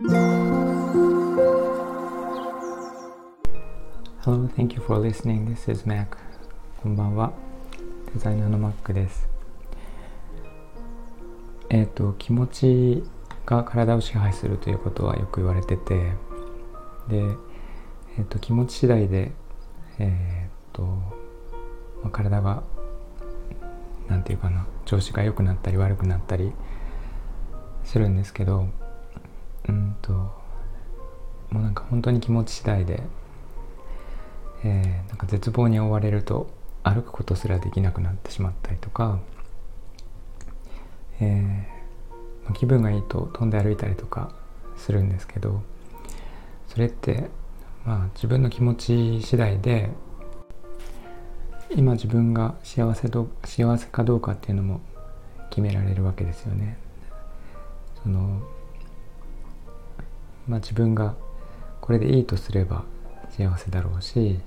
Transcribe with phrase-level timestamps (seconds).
[0.00, 0.14] Hello,
[4.54, 5.48] thank you for listening.
[5.48, 6.16] This is Mac.
[6.80, 7.32] こんばんは。
[8.14, 9.28] デザイナーの Mac です。
[11.68, 13.02] えっ、ー、と、気持ち
[13.44, 16.12] が体を支配するということはよく言われてて、
[17.08, 17.20] で、え
[18.20, 19.32] っ、ー、と、気持ち次第で、
[19.98, 21.10] えっ、ー、と、ま
[22.04, 22.62] あ、体が、
[24.06, 26.52] なんていうかな、調子が良くなったり悪くなったり
[27.82, 28.68] するんですけど、
[29.66, 30.32] うんと、も
[31.54, 33.02] うなんか本当に気持ち次第で
[34.64, 36.50] えー、なんか絶望に追われると
[36.82, 39.20] 歩くことすらできなくなってしまったりとか、
[41.20, 44.32] えー、気分がいいと飛んで歩いたりとか
[44.76, 45.62] するんですけど
[46.66, 47.28] それって
[47.84, 49.90] まあ自分の気持ち次第で
[51.70, 54.80] 今自分が幸せど幸せかどうかっていうのも
[55.50, 56.78] 決められるわけですよね。
[58.02, 58.40] その
[60.48, 61.14] まあ、自分が
[61.80, 62.84] これでいいとすれば
[63.30, 64.40] 幸せだろうし、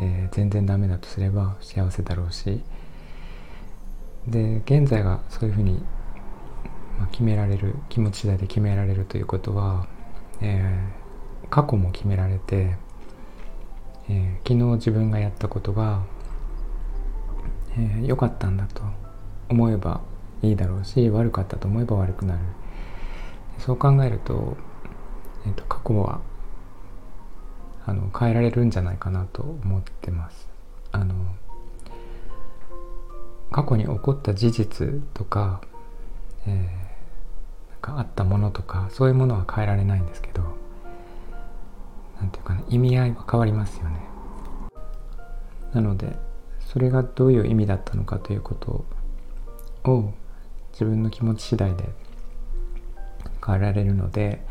[0.00, 2.60] えー、全然ダメだとすれば幸せだろうし
[4.26, 5.82] で現在がそういうふうに、
[6.98, 9.86] まあ、決められる気持ち次第で決められるということは、
[10.40, 12.76] えー、過去も決められて、
[14.08, 16.04] えー、昨日自分がやったことが
[17.76, 18.82] 良、えー、かったんだと
[19.48, 20.00] 思えば
[20.42, 22.40] いいだろうし悪かったと思えば悪くなる。
[23.58, 24.56] そう考えると,、
[25.46, 26.20] えーと過去は
[27.84, 30.48] あの変えられるんじゃないかなと思ってます。
[30.92, 31.14] あの
[33.50, 35.60] 過去に起こった事実とか,、
[36.46, 40.42] えー、なんかあったものとかそういうものは変えられないんですけど
[42.18, 44.00] 何て言うかな意味合いは変わりますよね。
[45.74, 46.16] なので
[46.60, 48.84] それがどういう意味だったのかということ
[49.90, 50.12] を
[50.72, 51.90] 自分の気持ち次第で
[53.44, 54.42] 変えられるので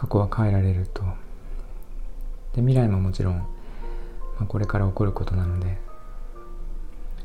[0.00, 1.02] 過去は変えられると。
[2.54, 3.44] で未来ももちろん、ま
[4.40, 5.76] あ、これから起こることなので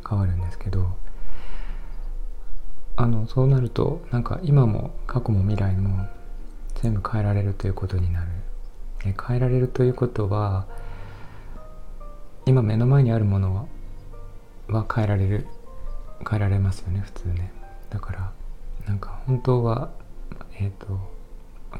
[0.07, 0.95] 変わるんですけど
[2.95, 6.05] あのそうなるとなんか今も過去も未来も
[6.75, 8.27] 全部変えられるということになる。
[9.05, 10.67] で変えられるということは
[12.45, 13.69] 今目の前にあるもの
[14.67, 15.47] は変えられる
[16.29, 17.53] 変えられますよね普通ね。
[17.89, 18.31] だから
[18.85, 19.91] なんか本当は
[20.59, 21.14] えっ、ー、と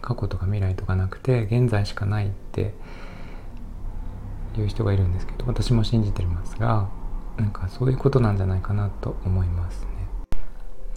[0.02, 2.74] 過去とか未来とかなくて現在しかないって
[4.58, 6.90] いう人がいるんですけど私も信じてますが
[7.38, 9.88] なんかそういうことなんじゃないかなと思いますね。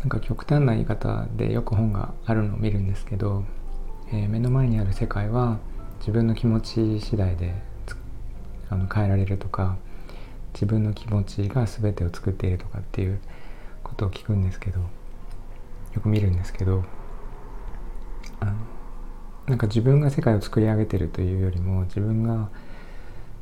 [0.01, 3.45] なんか極端な言い方でよく本があるのを見るんですけど、
[4.13, 5.59] えー、目の前にある世界は
[5.99, 7.55] 自分の気持ち次第で
[8.71, 9.77] あの変えられるとか
[10.53, 13.21] 自分の気持ちが全てを作っているとかっていう
[13.83, 14.81] ことを聞くんですけど
[15.95, 16.85] よく見るんですけど
[19.49, 22.51] なんか自分が世界を作り上げてるというよりも自分が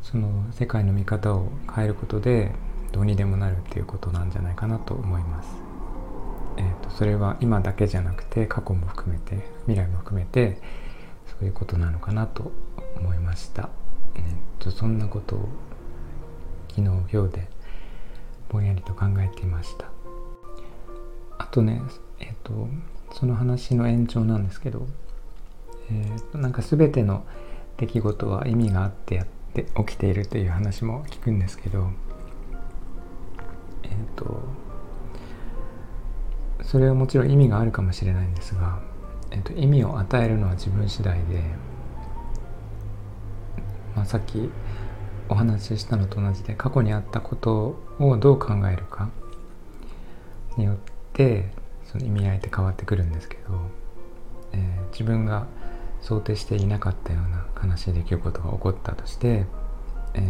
[0.02, 2.52] その世界の見方を変えることで
[2.92, 5.48] どうにでもなるっていうことなんじゃないかなと思います。
[6.58, 10.58] えーと、それは今だけじゃなくて過去も含めて未来も含めて
[11.26, 12.52] そういうことなのかなと
[12.96, 13.68] 思いました。
[14.14, 15.48] えーと、そんなことを
[16.68, 17.48] 昨日今日で
[18.48, 19.86] ぼんやりと考えていました。
[21.36, 21.82] あとね、
[22.20, 22.68] えっ、ー、と
[23.12, 24.86] その話の延長なんですけど、
[25.90, 27.24] えーなんか全ての
[27.76, 31.90] 出来事は意味があってやって起きているという話も聞くんですけど
[33.82, 34.42] えっ、ー、と
[36.62, 38.80] それはもちろん意味があるかもしれないんですが、
[39.30, 41.42] えーと、意味を与えるのは自分次第で、
[43.94, 44.50] まあ、さっき
[45.28, 49.10] お話ししたのと同じで過去にあったことをどう考えるか
[50.56, 50.76] によっ
[51.12, 51.50] て
[51.84, 53.42] その意味合いって変わってくるんですけど、
[54.52, 55.46] えー、自分が
[56.06, 59.44] 想定していなかったような悲しい出来事が起こったとして、
[60.14, 60.22] えー、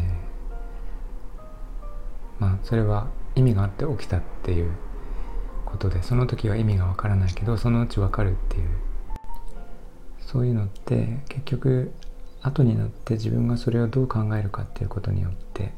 [2.39, 4.71] まあそれは意味があって起きたっていう
[5.67, 8.71] ことでその時は意味がわからないけどそのうちわかるっていう
[10.21, 11.93] そういうのって結局
[12.41, 15.75] 後になって自分がそれをどう考えるかっていうことによって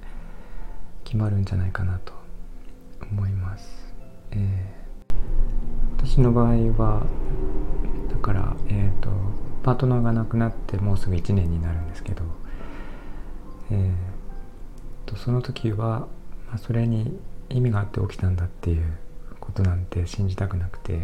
[1.03, 2.13] 決まるんじゃないかなと
[3.11, 3.95] 思います。
[4.31, 7.05] えー、私の場合は
[8.09, 12.23] だからえっ、ー、とパートナーが亡くなってもうすぐ1年になるんですけど、
[13.71, 13.93] えー、
[15.07, 16.09] とその時は、
[16.47, 17.21] まあ、それに
[17.51, 18.97] 意味があって起きたんだっていう
[19.39, 21.03] ことなんて信じたくなくて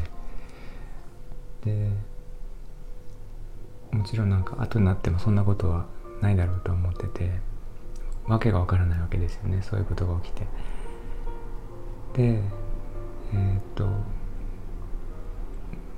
[1.62, 1.90] で
[3.90, 5.84] もちろんなんか後になってもそんなことは
[6.22, 7.32] ないだろうと思ってて
[8.26, 9.61] わけがわからないわけですよね。
[9.61, 10.46] そういうことが起きて。
[12.14, 12.43] で
[13.34, 13.87] えっ、と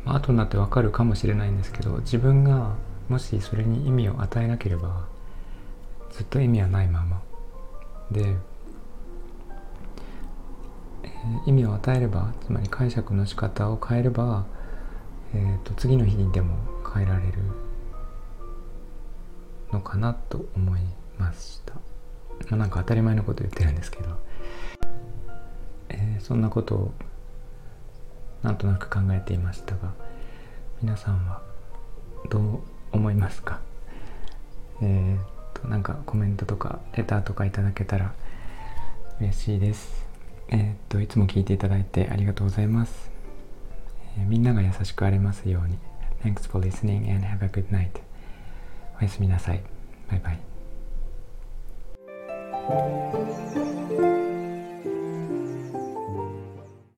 [0.07, 2.75] まあ後になってわかるかもしれないんですけど自分が
[3.09, 5.07] もしそれに意味を与えなければ
[6.11, 7.23] ずっと意味はないまま。
[8.11, 8.37] で、
[11.03, 14.47] えー、意味を与えればつまり解釈の仕方を変えれば、
[15.35, 16.57] えーと、次の日にでも
[16.95, 17.33] 変えられる
[19.73, 20.81] のかなと思い
[21.19, 21.81] ました、ま
[22.53, 24.17] あ、なんか当たり前のこと言ってるんですけど、
[25.89, 26.95] えー、そんなことを
[28.43, 29.93] なんとなく考えていましたが
[30.83, 31.43] 皆さんは
[32.31, 32.61] どう
[32.93, 33.61] 思いますか？
[34.83, 35.19] えー、
[35.61, 38.13] となんかコメントとかレターとかいただけたら
[39.21, 40.07] 嬉しいです。
[40.49, 43.11] えー、っといつも聞いていただいてありがとうございます、
[44.17, 45.79] えー、みんなが優しくありますように。
[46.23, 48.01] Thanks for listening and have a good night.
[48.99, 49.63] おやすみなさい。
[50.09, 50.39] バイバイ。